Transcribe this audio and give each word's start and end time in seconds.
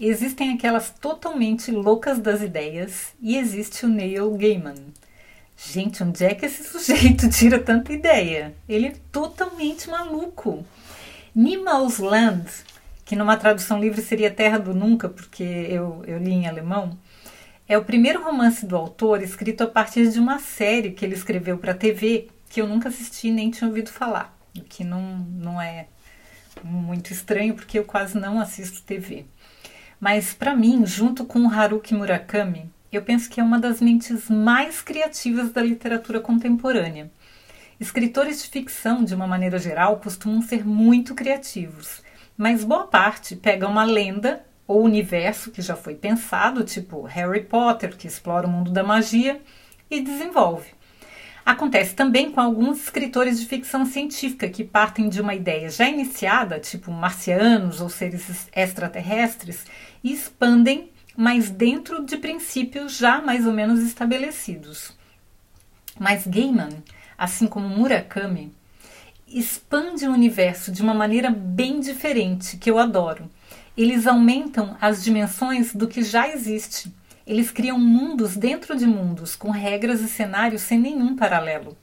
Existem 0.00 0.52
aquelas 0.52 0.90
totalmente 0.90 1.72
loucas 1.72 2.20
das 2.20 2.40
ideias 2.40 3.14
e 3.20 3.36
existe 3.36 3.84
o 3.84 3.88
Neil 3.88 4.30
Gaiman. 4.36 4.76
Gente, 5.56 6.04
onde 6.04 6.24
é 6.24 6.34
que 6.34 6.46
esse 6.46 6.62
sujeito 6.70 7.28
tira 7.28 7.58
tanta 7.58 7.92
ideia? 7.92 8.54
Ele 8.68 8.86
é 8.86 8.94
totalmente 9.10 9.90
maluco. 9.90 10.64
Land, 11.34 12.46
que 13.04 13.16
numa 13.16 13.36
tradução 13.36 13.80
livre 13.80 14.00
seria 14.00 14.30
Terra 14.30 14.58
do 14.58 14.72
Nunca, 14.72 15.08
porque 15.08 15.42
eu, 15.42 16.04
eu 16.06 16.18
li 16.18 16.30
em 16.30 16.46
alemão, 16.46 16.96
é 17.68 17.76
o 17.76 17.84
primeiro 17.84 18.22
romance 18.22 18.64
do 18.64 18.76
autor 18.76 19.20
escrito 19.20 19.62
a 19.64 19.66
partir 19.66 20.08
de 20.10 20.20
uma 20.20 20.38
série 20.38 20.92
que 20.92 21.04
ele 21.04 21.14
escreveu 21.14 21.58
para 21.58 21.74
TV 21.74 22.28
que 22.48 22.60
eu 22.60 22.66
nunca 22.66 22.88
assisti 22.88 23.30
nem 23.30 23.50
tinha 23.50 23.68
ouvido 23.68 23.90
falar, 23.90 24.36
o 24.56 24.62
que 24.62 24.82
não, 24.82 25.18
não 25.18 25.60
é 25.60 25.86
muito 26.64 27.12
estranho 27.12 27.54
porque 27.54 27.78
eu 27.78 27.84
quase 27.84 28.18
não 28.18 28.40
assisto 28.40 28.82
TV. 28.82 29.26
Mas 30.00 30.32
para 30.32 30.54
mim, 30.54 30.86
junto 30.86 31.24
com 31.24 31.50
Haruki 31.50 31.92
Murakami, 31.92 32.70
eu 32.92 33.02
penso 33.02 33.28
que 33.28 33.40
é 33.40 33.44
uma 33.44 33.58
das 33.58 33.80
mentes 33.80 34.30
mais 34.30 34.80
criativas 34.80 35.50
da 35.50 35.60
literatura 35.60 36.20
contemporânea. 36.20 37.10
Escritores 37.80 38.42
de 38.42 38.48
ficção, 38.48 39.04
de 39.04 39.14
uma 39.14 39.26
maneira 39.26 39.58
geral, 39.58 39.98
costumam 39.98 40.40
ser 40.40 40.64
muito 40.64 41.14
criativos, 41.14 42.02
mas 42.36 42.64
boa 42.64 42.86
parte 42.86 43.34
pega 43.34 43.68
uma 43.68 43.84
lenda 43.84 44.44
ou 44.66 44.82
universo 44.82 45.50
que 45.50 45.62
já 45.62 45.74
foi 45.74 45.94
pensado, 45.94 46.62
tipo 46.62 47.02
Harry 47.02 47.42
Potter, 47.42 47.96
que 47.96 48.06
explora 48.06 48.46
o 48.46 48.50
mundo 48.50 48.70
da 48.70 48.84
magia, 48.84 49.40
e 49.90 50.00
desenvolve. 50.00 50.77
Acontece 51.48 51.94
também 51.94 52.30
com 52.30 52.42
alguns 52.42 52.82
escritores 52.82 53.40
de 53.40 53.46
ficção 53.46 53.86
científica 53.86 54.50
que 54.50 54.62
partem 54.62 55.08
de 55.08 55.18
uma 55.18 55.34
ideia 55.34 55.70
já 55.70 55.88
iniciada, 55.88 56.60
tipo 56.60 56.90
marcianos 56.90 57.80
ou 57.80 57.88
seres 57.88 58.50
extraterrestres, 58.54 59.64
e 60.04 60.12
expandem, 60.12 60.90
mas 61.16 61.48
dentro 61.48 62.04
de 62.04 62.18
princípios 62.18 62.98
já 62.98 63.22
mais 63.22 63.46
ou 63.46 63.54
menos 63.54 63.80
estabelecidos. 63.80 64.94
Mas 65.98 66.26
Gaiman, 66.26 66.84
assim 67.16 67.46
como 67.46 67.66
Murakami, 67.66 68.52
expande 69.26 70.06
o 70.06 70.12
universo 70.12 70.70
de 70.70 70.82
uma 70.82 70.92
maneira 70.92 71.30
bem 71.30 71.80
diferente, 71.80 72.58
que 72.58 72.70
eu 72.70 72.78
adoro. 72.78 73.26
Eles 73.74 74.06
aumentam 74.06 74.76
as 74.82 75.02
dimensões 75.02 75.74
do 75.74 75.88
que 75.88 76.02
já 76.02 76.28
existe 76.28 76.92
eles 77.28 77.50
criam 77.50 77.78
mundos 77.78 78.36
dentro 78.36 78.74
de 78.74 78.86
mundos, 78.86 79.36
com 79.36 79.50
regras 79.50 80.00
e 80.00 80.08
cenários 80.08 80.62
sem 80.62 80.78
nenhum 80.80 81.14
paralelo. 81.14 81.76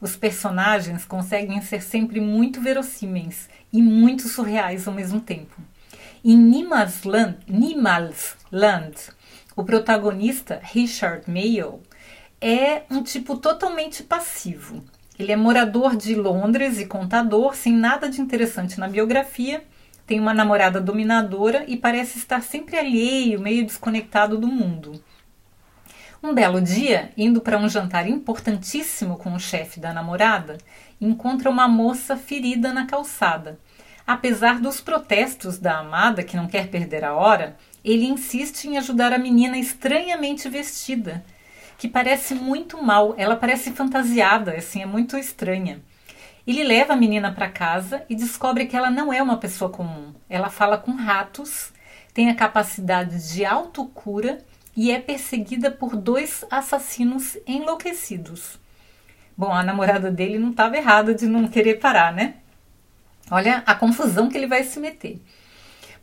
Os 0.00 0.14
personagens 0.14 1.04
conseguem 1.04 1.60
ser 1.60 1.82
sempre 1.82 2.20
muito 2.20 2.60
verossímeis 2.60 3.48
e 3.72 3.82
muito 3.82 4.28
surreais 4.28 4.86
ao 4.86 4.94
mesmo 4.94 5.20
tempo. 5.20 5.60
Em 6.24 6.36
Nimalsland, 6.36 7.38
Nimalsland 7.48 8.94
o 9.56 9.64
protagonista, 9.64 10.60
Richard 10.62 11.30
Mayo, 11.30 11.80
é 12.40 12.82
um 12.90 13.02
tipo 13.02 13.36
totalmente 13.36 14.02
passivo. 14.02 14.84
Ele 15.18 15.32
é 15.32 15.36
morador 15.36 15.96
de 15.96 16.14
Londres 16.14 16.78
e 16.78 16.86
contador, 16.86 17.54
sem 17.54 17.72
nada 17.72 18.08
de 18.08 18.20
interessante 18.20 18.78
na 18.78 18.88
biografia, 18.88 19.64
tem 20.06 20.20
uma 20.20 20.34
namorada 20.34 20.80
dominadora 20.80 21.64
e 21.66 21.76
parece 21.76 22.18
estar 22.18 22.42
sempre 22.42 22.76
alheio, 22.76 23.40
meio 23.40 23.64
desconectado 23.64 24.36
do 24.36 24.46
mundo. 24.46 25.02
Um 26.22 26.32
belo 26.32 26.60
dia, 26.60 27.12
indo 27.16 27.40
para 27.40 27.58
um 27.58 27.68
jantar 27.68 28.08
importantíssimo 28.08 29.16
com 29.18 29.34
o 29.34 29.40
chefe 29.40 29.78
da 29.78 29.92
namorada, 29.92 30.56
encontra 31.00 31.50
uma 31.50 31.68
moça 31.68 32.16
ferida 32.16 32.72
na 32.72 32.86
calçada. 32.86 33.58
Apesar 34.06 34.60
dos 34.60 34.80
protestos 34.80 35.58
da 35.58 35.78
amada, 35.78 36.22
que 36.22 36.36
não 36.36 36.46
quer 36.46 36.68
perder 36.68 37.04
a 37.04 37.14
hora, 37.14 37.56
ele 37.84 38.06
insiste 38.06 38.64
em 38.64 38.78
ajudar 38.78 39.12
a 39.12 39.18
menina 39.18 39.58
estranhamente 39.58 40.48
vestida, 40.48 41.24
que 41.76 41.88
parece 41.88 42.34
muito 42.34 42.82
mal, 42.82 43.14
ela 43.16 43.36
parece 43.36 43.72
fantasiada, 43.72 44.52
assim, 44.52 44.82
é 44.82 44.86
muito 44.86 45.16
estranha. 45.16 45.80
Ele 46.46 46.62
leva 46.62 46.92
a 46.92 46.96
menina 46.96 47.32
para 47.32 47.48
casa 47.48 48.04
e 48.08 48.14
descobre 48.14 48.66
que 48.66 48.76
ela 48.76 48.90
não 48.90 49.12
é 49.12 49.22
uma 49.22 49.38
pessoa 49.38 49.70
comum. 49.70 50.12
Ela 50.28 50.50
fala 50.50 50.76
com 50.76 50.92
ratos, 50.92 51.72
tem 52.12 52.28
a 52.28 52.34
capacidade 52.34 53.32
de 53.32 53.44
autocura 53.44 54.38
e 54.76 54.90
é 54.90 55.00
perseguida 55.00 55.70
por 55.70 55.96
dois 55.96 56.44
assassinos 56.50 57.38
enlouquecidos. 57.46 58.58
Bom, 59.36 59.52
a 59.52 59.62
namorada 59.62 60.10
dele 60.10 60.38
não 60.38 60.50
estava 60.50 60.76
errada 60.76 61.14
de 61.14 61.26
não 61.26 61.48
querer 61.48 61.80
parar, 61.80 62.12
né? 62.12 62.34
Olha 63.30 63.62
a 63.66 63.74
confusão 63.74 64.28
que 64.28 64.36
ele 64.36 64.46
vai 64.46 64.64
se 64.64 64.78
meter. 64.78 65.20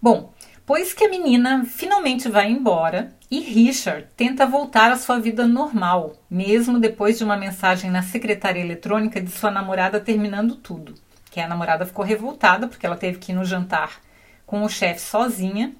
Bom, 0.02 0.34
pois 0.66 0.94
que 0.94 1.06
a 1.06 1.10
menina 1.10 1.66
finalmente 1.66 2.30
vai 2.30 2.50
embora 2.50 3.14
e 3.30 3.40
Richard 3.40 4.08
tenta 4.16 4.46
voltar 4.46 4.92
à 4.92 4.98
sua 4.98 5.20
vida 5.20 5.48
normal, 5.48 6.14
mesmo 6.30 6.80
depois 6.80 7.18
de 7.18 7.24
uma 7.24 7.38
mensagem 7.38 7.90
na 7.90 8.02
secretária 8.04 8.60
eletrônica 8.60 9.22
de 9.22 9.32
sua 9.32 9.50
namorada 9.50 10.00
terminando 10.00 10.56
tudo. 10.56 10.96
Que 11.30 11.40
a 11.40 11.48
namorada 11.48 11.86
ficou 11.86 12.04
revoltada 12.04 12.68
porque 12.68 12.86
ela 12.86 12.98
teve 12.98 13.20
que 13.20 13.32
ir 13.32 13.36
no 13.36 13.46
jantar 13.46 14.02
com 14.46 14.64
o 14.64 14.70
chefe 14.70 15.00
sozinha, 15.00 15.74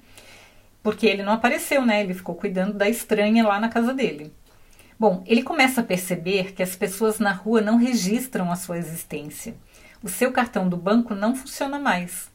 porque 0.82 1.06
ele 1.06 1.22
não 1.22 1.34
apareceu, 1.34 1.84
né? 1.84 2.00
Ele 2.00 2.14
ficou 2.14 2.34
cuidando 2.34 2.72
da 2.72 2.88
estranha 2.88 3.46
lá 3.46 3.60
na 3.60 3.68
casa 3.68 3.92
dele. 3.92 4.32
Bom, 4.98 5.22
ele 5.26 5.42
começa 5.42 5.82
a 5.82 5.84
perceber 5.84 6.54
que 6.54 6.62
as 6.62 6.74
pessoas 6.74 7.18
na 7.18 7.32
rua 7.32 7.60
não 7.60 7.76
registram 7.76 8.50
a 8.50 8.56
sua 8.56 8.78
existência. 8.78 9.54
O 10.02 10.08
seu 10.08 10.32
cartão 10.32 10.68
do 10.68 10.76
banco 10.76 11.14
não 11.14 11.36
funciona 11.36 11.78
mais. 11.78 12.31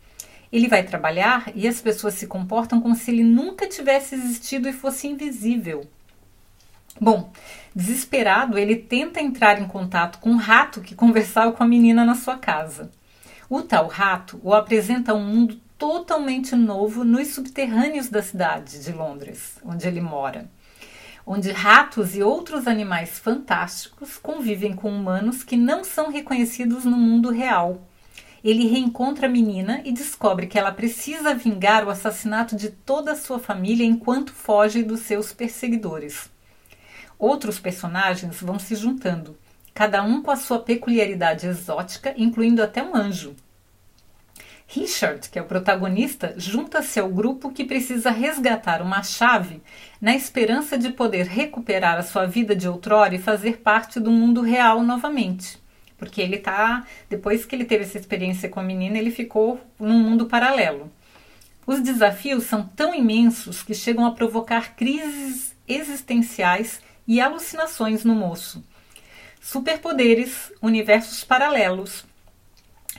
Ele 0.51 0.67
vai 0.67 0.83
trabalhar 0.83 1.51
e 1.53 1.67
as 1.67 1.81
pessoas 1.81 2.13
se 2.13 2.27
comportam 2.27 2.79
como 2.79 2.95
se 2.95 3.11
ele 3.11 3.23
nunca 3.23 3.67
tivesse 3.67 4.15
existido 4.15 4.69
e 4.69 4.73
fosse 4.73 5.07
invisível. 5.07 5.87
Bom, 6.99 7.31
desesperado, 7.75 8.57
ele 8.57 8.75
tenta 8.75 9.21
entrar 9.21 9.61
em 9.61 9.67
contato 9.67 10.19
com 10.19 10.31
um 10.31 10.37
rato 10.37 10.81
que 10.81 10.95
conversava 10.95 11.51
com 11.51 11.63
a 11.63 11.67
menina 11.67 12.03
na 12.03 12.15
sua 12.15 12.37
casa. 12.37 12.91
O 13.49 13.61
tal 13.61 13.87
rato 13.87 14.39
o 14.43 14.53
apresenta 14.53 15.11
a 15.11 15.15
um 15.15 15.23
mundo 15.23 15.59
totalmente 15.77 16.55
novo 16.55 17.03
nos 17.03 17.27
subterrâneos 17.29 18.09
da 18.09 18.23
cidade 18.23 18.83
de 18.83 18.91
Londres, 18.91 19.57
onde 19.63 19.87
ele 19.87 20.01
mora, 20.01 20.49
onde 21.25 21.51
ratos 21.51 22.15
e 22.15 22.23
outros 22.23 22.67
animais 22.67 23.19
fantásticos 23.19 24.17
convivem 24.17 24.73
com 24.73 24.89
humanos 24.89 25.43
que 25.43 25.55
não 25.55 25.83
são 25.83 26.09
reconhecidos 26.09 26.83
no 26.83 26.97
mundo 26.97 27.29
real 27.29 27.81
ele 28.43 28.67
reencontra 28.67 29.27
a 29.27 29.29
menina 29.29 29.81
e 29.83 29.91
descobre 29.91 30.47
que 30.47 30.57
ela 30.57 30.71
precisa 30.71 31.33
vingar 31.33 31.85
o 31.85 31.89
assassinato 31.89 32.55
de 32.55 32.69
toda 32.69 33.11
a 33.11 33.15
sua 33.15 33.39
família 33.39 33.85
enquanto 33.85 34.33
foge 34.33 34.83
dos 34.83 35.01
seus 35.01 35.33
perseguidores. 35.33 36.29
Outros 37.19 37.59
personagens 37.59 38.39
vão 38.41 38.59
se 38.59 38.75
juntando, 38.75 39.37
cada 39.73 40.03
um 40.03 40.21
com 40.21 40.31
a 40.31 40.35
sua 40.35 40.59
peculiaridade 40.59 41.47
exótica, 41.47 42.13
incluindo 42.17 42.61
até 42.61 42.83
um 42.83 42.95
anjo. 42.95 43.35
Richard, 44.67 45.29
que 45.29 45.39
é 45.39 45.41
o 45.41 45.45
protagonista, 45.45 46.33
junta-se 46.35 46.99
ao 46.99 47.07
grupo 47.07 47.51
que 47.51 47.63
precisa 47.63 48.11
resgatar 48.11 48.81
uma 48.81 49.01
chave 49.01 49.61
na 50.01 50.13
esperança 50.13 50.77
de 50.77 50.91
poder 50.91 51.25
recuperar 51.25 51.97
a 51.97 52.03
sua 52.03 52.25
vida 52.25 52.53
de 52.53 52.67
outrora 52.67 53.15
e 53.15 53.19
fazer 53.19 53.59
parte 53.59 53.97
do 53.97 54.11
mundo 54.11 54.41
real 54.41 54.83
novamente. 54.83 55.57
Porque 55.97 56.21
ele 56.21 56.37
tá. 56.37 56.85
Depois 57.09 57.45
que 57.45 57.55
ele 57.55 57.65
teve 57.65 57.83
essa 57.83 57.97
experiência 57.97 58.49
com 58.49 58.59
a 58.59 58.63
menina, 58.63 58.97
ele 58.97 59.11
ficou 59.11 59.59
num 59.79 59.99
mundo 59.99 60.27
paralelo. 60.27 60.91
Os 61.65 61.81
desafios 61.81 62.45
são 62.45 62.63
tão 62.63 62.95
imensos 62.95 63.61
que 63.61 63.73
chegam 63.73 64.05
a 64.05 64.11
provocar 64.11 64.75
crises 64.75 65.55
existenciais 65.67 66.79
e 67.07 67.19
alucinações 67.19 68.05
no 68.05 68.15
moço. 68.15 68.63
Superpoderes, 69.41 70.51
universos 70.61 71.23
paralelos, 71.23 72.05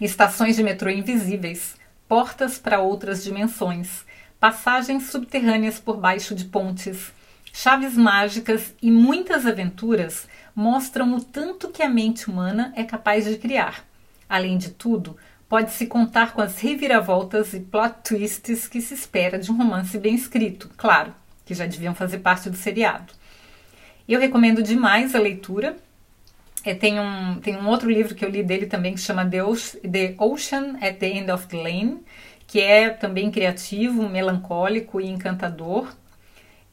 estações 0.01 0.57
de 0.57 0.63
metrô 0.63 0.91
invisíveis, 0.91 1.77
portas 2.07 2.59
para 2.59 2.81
outras 2.81 3.23
dimensões, 3.23 4.05
passagens 4.39 5.11
subterrâneas 5.11 5.79
por 5.79 5.97
baixo 5.97 6.35
de 6.35 6.45
pontes, 6.45 7.13
chaves 7.53 7.97
mágicas 7.97 8.75
e 8.81 8.91
muitas 8.91 9.47
aventuras 9.47 10.29
mostram 10.59 11.15
o 11.15 11.23
tanto 11.23 11.69
que 11.69 11.85
a 11.85 11.89
mente 11.89 12.29
humana 12.29 12.73
é 12.75 12.83
capaz 12.83 13.25
de 13.25 13.39
criar. 13.39 13.85
Além 14.29 14.59
de 14.59 14.71
tudo, 14.71 15.17
pode-se 15.49 15.87
contar 15.87 16.33
com 16.33 16.43
as 16.43 16.59
reviravoltas 16.59 17.55
e 17.55 17.61
plot 17.61 17.95
twists 18.03 18.67
que 18.67 18.81
se 18.81 18.93
espera 18.93 19.39
de 19.39 19.53
um 19.53 19.57
romance 19.57 19.97
bem 19.97 20.17
escrito, 20.17 20.69
claro, 20.77 21.15
que 21.47 21.55
já 21.55 21.65
deviam 21.65 21.95
fazer 21.95 22.19
parte 22.19 22.51
do 22.51 22.57
seriado. 22.57 23.13
Eu 24.09 24.19
recomendo 24.19 24.61
demais 24.61 25.15
a 25.15 25.21
leitura. 25.21 25.77
É, 26.65 26.75
tem, 26.75 26.99
um, 26.99 27.39
tem 27.39 27.57
um 27.57 27.69
outro 27.69 27.89
livro 27.89 28.17
que 28.17 28.25
eu 28.25 28.29
li 28.29 28.43
dele 28.43 28.67
também 28.67 28.95
que 28.95 29.01
chama 29.01 29.25
The 29.25 30.17
Ocean 30.19 30.77
at 30.83 30.99
the 30.99 31.07
End 31.07 31.31
of 31.31 31.47
the 31.47 31.57
Lane, 31.57 32.03
que 32.49 32.61
é 32.61 32.91
também 32.91 33.31
criativo, 33.31 34.09
melancólico 34.09 35.01
e 35.01 35.07
encantador. 35.07 35.95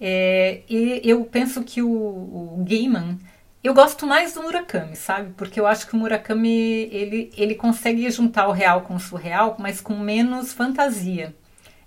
É, 0.02 0.62
e 0.68 1.02
eu 1.04 1.24
penso 1.26 1.64
que 1.64 1.84
o, 1.84 1.88
o 1.88 2.66
Gaiman, 2.68 3.20
eu 3.67 3.73
gosto 3.73 4.06
mais 4.06 4.33
do 4.33 4.44
Murakami, 4.44 4.95
sabe? 4.95 5.33
Porque 5.35 5.59
eu 5.59 5.65
acho 5.65 5.88
que 5.88 5.95
o 5.95 5.97
Murakami 5.97 6.88
ele, 6.91 7.31
ele 7.35 7.56
consegue 7.56 8.09
juntar 8.12 8.47
o 8.47 8.51
real 8.51 8.81
com 8.81 8.95
o 8.95 9.00
surreal, 9.00 9.56
mas 9.59 9.81
com 9.81 9.97
menos 9.97 10.53
fantasia. 10.53 11.35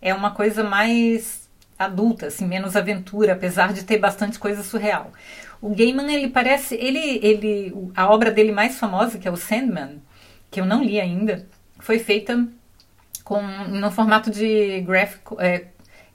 É 0.00 0.12
uma 0.12 0.32
coisa 0.32 0.64
mais 0.64 1.48
adulta, 1.78 2.26
assim, 2.26 2.46
menos 2.46 2.74
aventura, 2.74 3.34
apesar 3.34 3.72
de 3.72 3.84
ter 3.84 3.98
bastante 3.98 4.38
coisa 4.38 4.62
surreal. 4.62 5.12
O 5.60 5.74
Gaiman, 5.74 6.12
ele 6.12 6.28
parece, 6.28 6.74
ele, 6.74 7.20
ele, 7.22 7.72
a 7.94 8.08
obra 8.10 8.30
dele 8.30 8.52
mais 8.52 8.78
famosa, 8.78 9.18
que 9.18 9.28
é 9.28 9.30
o 9.30 9.36
Sandman, 9.36 10.02
que 10.50 10.60
eu 10.60 10.66
não 10.66 10.82
li 10.82 11.00
ainda, 11.00 11.46
foi 11.78 11.98
feita 11.98 12.46
com 13.22 13.40
no 13.42 13.90
formato 13.90 14.30
de 14.30 14.80
gráfico, 14.80 15.36
é, 15.40 15.66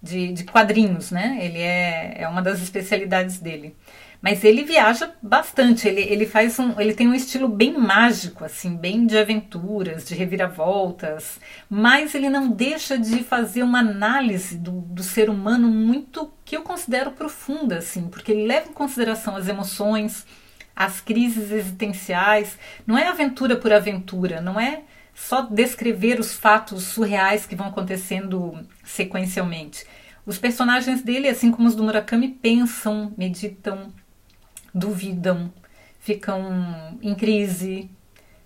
de, 0.04 0.34
de 0.34 0.44
quadrinhos, 0.44 1.12
né? 1.12 1.40
Ele 1.42 1.60
é, 1.60 2.16
é 2.24 2.28
uma 2.28 2.42
das 2.42 2.62
especialidades 2.62 3.40
dele. 3.40 3.74
Mas 4.22 4.44
ele 4.44 4.64
viaja 4.64 5.14
bastante, 5.22 5.88
ele, 5.88 6.02
ele 6.02 6.26
faz 6.26 6.58
um. 6.58 6.80
ele 6.80 6.94
tem 6.94 7.08
um 7.08 7.14
estilo 7.14 7.48
bem 7.48 7.78
mágico, 7.78 8.46
assim, 8.46 8.76
bem 8.76 9.06
de 9.06 9.18
aventuras, 9.18 10.06
de 10.06 10.16
reviravoltas, 10.16 11.40
mas 11.70 12.16
ele 12.16 12.30
não 12.30 12.50
deixa 12.50 12.98
de 12.98 13.22
fazer 13.24 13.64
uma 13.64 13.80
análise 13.80 14.58
do, 14.58 14.72
do 14.72 15.04
ser 15.04 15.30
humano 15.30 15.68
muito 15.68 16.34
que 16.46 16.56
eu 16.56 16.62
considero 16.62 17.12
profunda, 17.12 17.80
assim, 17.80 18.08
porque 18.08 18.32
ele 18.32 18.48
leva 18.48 18.70
em 18.70 18.74
consideração 18.74 19.36
as 19.36 19.50
emoções, 19.50 20.26
as 20.74 21.02
crises 21.02 21.52
existenciais. 21.52 22.58
Não 22.88 22.98
é 22.98 23.08
aventura 23.08 23.58
por 23.58 23.74
aventura, 23.74 24.40
não 24.40 24.58
é 24.58 24.84
só 25.13 25.42
descrever 25.42 26.19
os 26.19 26.33
fatos 26.33 26.83
surreais 26.83 27.45
que 27.45 27.56
vão 27.56 27.68
acontecendo 27.68 28.60
sequencialmente. 28.83 29.86
Os 30.25 30.38
personagens 30.38 31.01
dele, 31.01 31.27
assim 31.27 31.51
como 31.51 31.68
os 31.68 31.75
do 31.75 31.83
Murakami, 31.83 32.30
pensam, 32.30 33.13
meditam, 33.18 33.92
duvidam, 34.74 35.51
ficam 36.00 36.98
em 37.01 37.13
crise, 37.13 37.89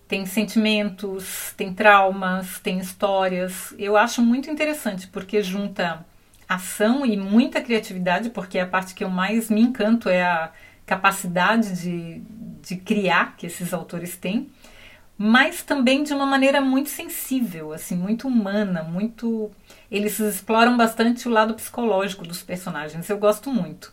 têm 0.08 0.26
sentimentos, 0.26 1.54
têm 1.56 1.74
traumas, 1.74 2.60
têm 2.60 2.80
histórias. 2.80 3.74
Eu 3.78 3.96
acho 3.96 4.22
muito 4.22 4.50
interessante 4.50 5.08
porque 5.08 5.44
junta 5.44 6.06
ação 6.48 7.06
e 7.06 7.18
muita 7.18 7.62
criatividade, 7.62 8.30
porque 8.30 8.58
a 8.58 8.66
parte 8.66 8.94
que 8.94 9.04
eu 9.04 9.10
mais 9.10 9.50
me 9.50 9.62
encanto 9.62 10.10
é 10.10 10.24
a 10.24 10.52
capacidade 10.86 11.82
de, 11.82 12.22
de 12.62 12.78
criar 12.78 13.36
que 13.36 13.46
esses 13.46 13.74
autores 13.74 14.16
têm 14.16 14.50
mas 15.18 15.64
também 15.64 16.04
de 16.04 16.14
uma 16.14 16.26
maneira 16.26 16.62
muito 16.62 16.90
sensível, 16.90 17.74
assim, 17.74 17.96
muito 17.96 18.28
humana, 18.28 18.84
muito. 18.84 19.50
Eles 19.90 20.20
exploram 20.20 20.78
bastante 20.78 21.28
o 21.28 21.32
lado 21.32 21.56
psicológico 21.56 22.24
dos 22.28 22.44
personagens. 22.44 23.10
Eu 23.10 23.18
gosto 23.18 23.52
muito. 23.52 23.92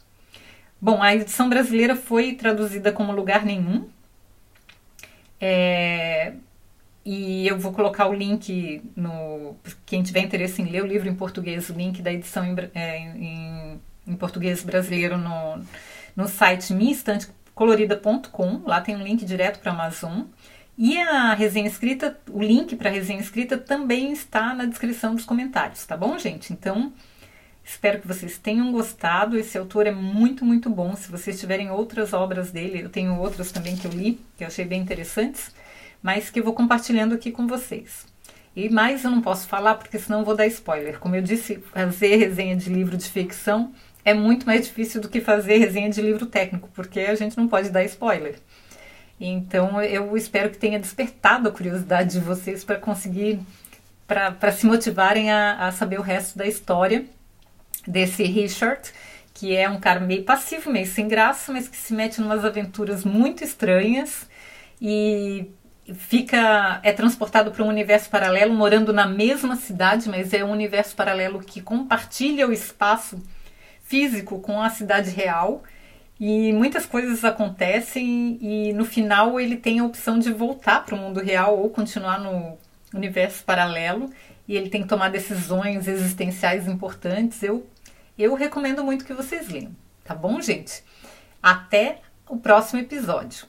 Bom, 0.81 1.03
a 1.03 1.15
edição 1.15 1.49
brasileira 1.49 1.97
foi 1.97 2.35
traduzida 2.35 2.93
como 2.93 3.13
Lugar 3.13 3.45
Nenhum. 3.45 3.89
É... 5.41 6.35
E 7.05 7.47
eu 7.47 7.59
vou 7.59 7.73
colocar 7.73 8.07
o 8.07 8.15
link 8.15 8.83
no. 8.97 9.57
Quem 9.87 10.03
tiver 10.03 10.21
interesse 10.21 10.61
em 10.63 10.67
ler 10.67 10.83
o 10.83 10.87
livro 10.87 11.09
em 11.09 11.15
português, 11.15 11.69
o 11.71 11.75
link 11.75 12.03
da 12.03 12.13
edição 12.13 12.45
em, 12.45 12.55
é, 12.75 12.99
em, 12.99 13.81
em 14.07 14.17
português 14.17 14.63
brasileiro 14.63 15.17
no, 15.19 15.63
no 16.17 16.29
site 16.29 16.73
minhaestantecolorida.com. 16.73 18.63
Lá 18.67 18.81
tem 18.81 18.97
um 18.97 19.03
link 19.03 19.25
direto 19.25 19.61
para 19.61 19.73
a 19.73 19.75
Amazon. 19.75 20.23
E 20.77 20.99
a 20.99 21.35
resenha 21.35 21.69
escrita, 21.69 22.19
o 22.29 22.43
link 22.43 22.75
para 22.75 22.91
a 22.91 22.93
resenha 22.93 23.21
escrita 23.21 23.57
também 23.57 24.13
está 24.13 24.53
na 24.55 24.65
descrição 24.65 25.15
dos 25.15 25.25
comentários, 25.25 25.87
tá 25.87 25.97
bom, 25.97 26.19
gente? 26.19 26.53
Então, 26.53 26.93
espero 27.65 28.01
que 28.01 28.09
vocês 28.09 28.39
tenham 28.39 28.73
gostado. 28.73 29.39
Esse 29.39 29.57
autor 29.57 29.87
é 29.87 29.93
muito, 29.93 30.45
muito 30.45 30.69
bom. 30.69 30.97
Se 30.97 31.11
vocês 31.11 31.39
tiverem 31.39 31.71
outras 31.71 32.13
obras 32.13 32.51
dele, 32.51 32.83
eu 32.83 32.89
tenho 32.89 33.17
outras 33.21 33.53
também 33.53 33.77
que 33.77 33.87
eu 33.87 33.93
li, 33.93 34.21
que 34.37 34.43
eu 34.43 34.49
achei 34.49 34.65
bem 34.65 34.81
interessantes, 34.81 35.55
mas 36.03 36.29
que 36.29 36.41
eu 36.41 36.45
vou 36.45 36.55
compartilhando 36.55 37.15
aqui 37.15 37.31
com 37.31 37.47
vocês. 37.47 38.05
E 38.57 38.69
mais 38.69 39.05
eu 39.05 39.11
não 39.13 39.21
posso 39.21 39.47
falar 39.47 39.77
porque 39.77 39.99
senão 39.99 40.21
eu 40.21 40.25
vou 40.25 40.37
dar 40.37 40.47
spoiler. 40.49 40.99
Como 40.99 41.15
eu 41.15 41.23
disse, 41.23 41.57
fazer 41.73 42.17
resenha 42.17 42.57
de 42.57 42.69
livro 42.69 42.97
de 42.97 43.09
ficção 43.09 43.73
é 44.05 44.13
muito 44.13 44.45
mais 44.45 44.67
difícil 44.67 45.01
do 45.01 45.09
que 45.09 45.21
fazer 45.21 45.59
resenha 45.59 45.89
de 45.89 46.03
livro 46.03 46.27
técnico, 46.27 46.69
porque 46.75 47.01
a 47.01 47.15
gente 47.15 47.37
não 47.37 47.47
pode 47.47 47.71
dar 47.71 47.85
spoiler. 47.85 48.37
Então 49.21 49.81
eu 49.83 50.17
espero 50.17 50.51
que 50.51 50.59
tenha 50.59 50.79
despertado 50.79 51.49
a 51.49 51.53
curiosidade 51.53 52.13
de 52.13 52.21
vocês 52.21 52.65
para 52.65 52.77
conseguir, 52.77 53.41
para 54.07 54.53
se 54.53 54.67
motivarem 54.67 55.31
a, 55.31 55.67
a 55.67 55.73
saber 55.73 55.99
o 55.99 56.03
resto 56.03 56.37
da 56.37 56.47
história 56.47 57.05
desse 57.87 58.25
Richard, 58.25 58.93
que 59.33 59.57
é 59.57 59.69
um 59.69 59.79
cara 59.79 60.01
meio 60.01 60.25
passivo, 60.25 60.71
meio 60.71 60.87
sem 60.87 61.09
graça, 61.09 61.53
mas 61.53 61.69
que 61.69 61.77
se 61.77 61.93
mete 61.93 62.21
em 62.21 62.25
umas 62.25 62.45
aventuras 62.45 63.05
muito 63.05 63.45
estranhas 63.45 64.29
e 64.81 65.51
fica 65.93 66.81
é 66.83 66.93
transportado 66.93 67.51
para 67.51 67.63
um 67.63 67.69
universo 67.69 68.09
paralelo, 68.09 68.55
morando 68.55 68.93
na 68.93 69.07
mesma 69.07 69.57
cidade, 69.57 70.09
mas 70.09 70.33
é 70.33 70.45
um 70.45 70.51
universo 70.51 70.97
paralelo 70.97 71.41
que 71.41 71.61
compartilha 71.61 72.49
o 72.49 72.53
espaço 72.53 73.23
físico 73.83 74.41
com 74.41 74.63
a 74.63 74.71
cidade 74.71 75.11
real 75.11 75.63
e 76.19 76.53
muitas 76.53 76.87
coisas 76.87 77.25
acontecem 77.25 78.39
e 78.41 78.73
no 78.73 78.85
final 78.85 79.39
ele 79.41 79.57
tem 79.57 79.81
a 79.81 79.85
opção 79.85 80.19
de 80.19 80.33
voltar 80.33 80.85
para 80.85 80.95
o 80.95 80.99
mundo 80.99 81.21
real 81.21 81.59
ou 81.59 81.71
continuar 81.71 82.21
no 82.21 82.57
universo 82.95 83.45
paralelo 83.45 84.11
e 84.47 84.57
ele 84.57 84.71
tem 84.71 84.83
que 84.83 84.89
tomar 84.89 85.11
decisões 85.11 85.89
existenciais 85.89 86.69
importantes. 86.69 87.43
Eu 87.43 87.67
eu 88.17 88.35
recomendo 88.35 88.85
muito 88.85 89.05
que 89.05 89.13
vocês 89.13 89.49
leiam, 89.49 89.75
tá 90.05 90.15
bom, 90.15 90.41
gente? 90.41 90.85
Até 91.43 92.01
o 92.29 92.37
próximo 92.37 92.81
episódio. 92.81 93.47